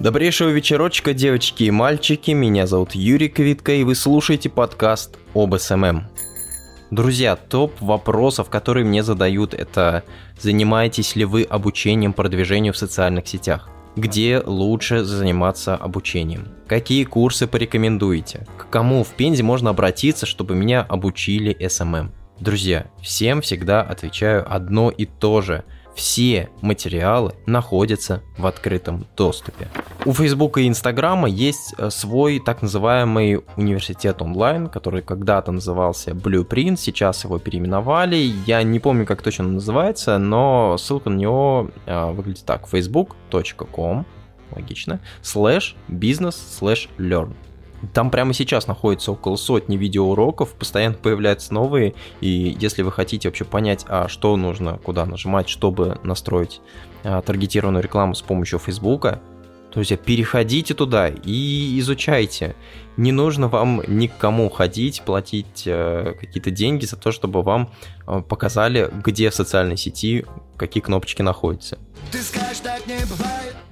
[0.00, 2.30] Добрейшего вечерочка, девочки и мальчики.
[2.30, 6.06] Меня зовут Юрий Квитко, и вы слушаете подкаст об SMM.
[6.90, 10.02] Друзья, топ вопросов, которые мне задают, это
[10.38, 13.68] занимаетесь ли вы обучением продвижению в социальных сетях?
[13.94, 16.48] Где лучше заниматься обучением?
[16.66, 18.46] Какие курсы порекомендуете?
[18.56, 22.10] К кому в Пензе можно обратиться, чтобы меня обучили SMM?
[22.40, 25.62] Друзья, всем всегда отвечаю одно и то же–
[25.94, 29.68] все материалы находятся в открытом доступе.
[30.04, 36.76] У Facebook и Инстаграма есть э, свой так называемый университет онлайн, который когда-то назывался Blueprint,
[36.76, 38.16] сейчас его переименовали.
[38.46, 42.66] Я не помню, как точно он называется, но ссылка на него э, выглядит так.
[42.70, 44.06] facebook.com
[44.54, 47.34] логично, слэш бизнес слэш learn.
[47.94, 53.44] Там прямо сейчас находится около сотни видеоуроков, постоянно появляются новые, и если вы хотите вообще
[53.44, 56.60] понять, а что нужно, куда нажимать, чтобы настроить
[57.04, 59.20] а, таргетированную рекламу с помощью Фейсбука,
[59.72, 62.56] то есть переходите туда и изучайте.
[62.96, 67.70] Не нужно вам никому ходить, платить э, какие-то деньги за то, чтобы вам
[68.06, 70.26] э, показали, где в социальной сети
[70.56, 71.78] какие кнопочки находятся.
[72.10, 72.62] Скажешь,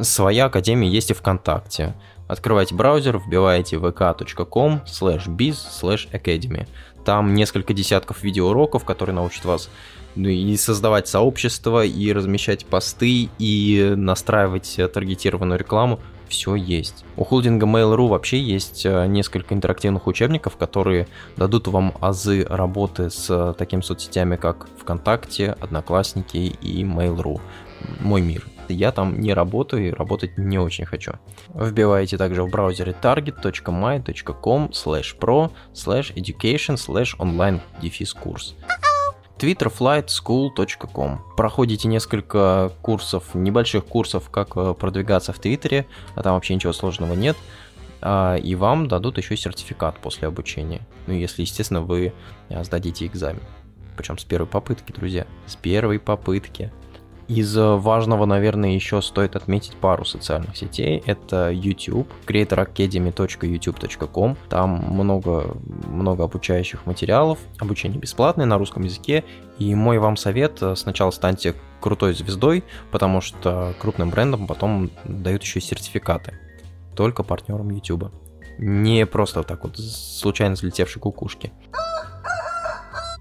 [0.00, 1.94] Своя академия есть и ВКонтакте.
[2.26, 6.66] Открываете браузер, вбиваете vk.com slash biz slash academy.
[7.04, 9.70] Там несколько десятков видеоуроков, которые научат вас
[10.14, 16.00] ну, и создавать сообщество, и размещать посты, и настраивать таргетированную рекламу.
[16.28, 17.04] Все есть.
[17.16, 23.54] У холдинга Mail.ru вообще есть э, несколько интерактивных учебников, которые дадут вам азы работы с
[23.58, 27.40] такими соцсетями, как ВКонтакте, Одноклассники и Mail.ru.
[28.00, 31.12] Мой мир я там не работаю и работать не очень хочу.
[31.54, 38.54] Вбиваете также в браузере target.my.com slash pro slash education slash online дефис курс
[39.38, 41.20] twitterflightschool.com.
[41.36, 47.14] Проходите несколько курсов, небольших курсов, как э, продвигаться в Твиттере, а там вообще ничего сложного
[47.14, 47.36] нет,
[48.00, 50.86] а, и вам дадут еще сертификат после обучения.
[51.08, 52.12] Ну, если, естественно, вы
[52.50, 53.42] э, сдадите экзамен.
[53.96, 55.26] Причем с первой попытки, друзья.
[55.46, 56.72] С первой попытки.
[57.34, 61.02] Из э, важного, наверное, еще стоит отметить пару социальных сетей.
[61.06, 64.36] Это YouTube, creatoracademy.youtube.com.
[64.50, 65.56] Там много,
[65.88, 67.38] много обучающих материалов.
[67.58, 69.24] Обучение бесплатное на русском языке.
[69.58, 75.42] И мой вам совет, э, сначала станьте крутой звездой, потому что крупным брендам потом дают
[75.42, 76.34] еще сертификаты.
[76.94, 78.12] Только партнерам YouTube.
[78.58, 81.50] Не просто так вот случайно взлетевшей кукушки.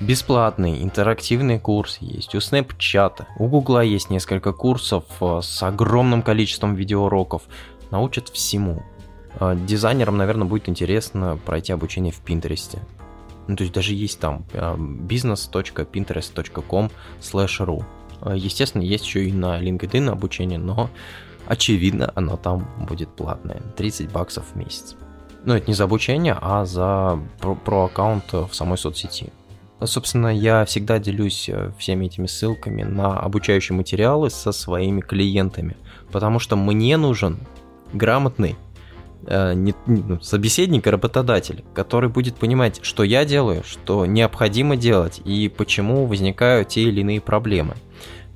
[0.00, 6.76] Бесплатный интерактивный курс есть у Snapchat, у Гугла есть несколько курсов э, с огромным количеством
[6.76, 7.42] видеоуроков,
[7.90, 8.84] научат всему.
[9.40, 12.78] Э, дизайнерам, наверное, будет интересно пройти обучение в Пинтересте.
[13.48, 16.90] Ну, то есть даже есть там э, business.pinterest.com
[17.32, 17.84] ru.
[18.36, 20.90] Естественно, есть еще и на LinkedIn обучение, но
[21.48, 23.60] очевидно, оно там будет платное.
[23.76, 24.94] 30 баксов в месяц.
[25.44, 29.32] Но это не за обучение, а за про, про аккаунт в самой соцсети.
[29.84, 35.76] Собственно, я всегда делюсь э, всеми этими ссылками на обучающие материалы со своими клиентами,
[36.10, 37.38] потому что мне нужен
[37.92, 38.56] грамотный
[39.26, 45.20] э, не, ну, собеседник и работодатель, который будет понимать, что я делаю, что необходимо делать
[45.24, 47.76] и почему возникают те или иные проблемы.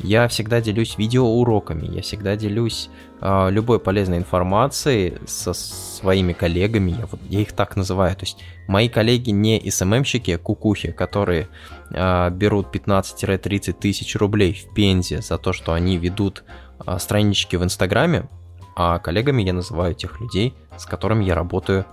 [0.03, 2.91] Я всегда делюсь видеоуроками, я всегда делюсь
[3.21, 8.17] э, любой полезной информацией со своими коллегами, я, вот, я их так называю.
[8.17, 11.49] То есть мои коллеги не СММщики, а кукухи, которые
[11.91, 16.43] э, берут 15-30 тысяч рублей в Пензе за то, что они ведут
[16.85, 18.29] э, странички в Инстаграме,
[18.75, 21.85] а коллегами я называю тех людей, с которыми я работаю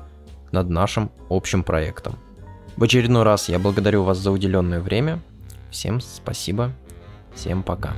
[0.51, 2.15] над нашим общим проектом.
[2.75, 5.19] В очередной раз я благодарю вас за уделенное время.
[5.69, 6.71] Всем спасибо
[7.33, 7.93] Всем пока.